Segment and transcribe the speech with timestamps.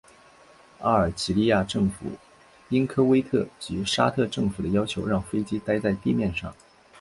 [0.79, 2.07] 阿尔及利亚政府
[2.69, 6.55] 应科威特及沙特政府的要求让飞机待在地面上。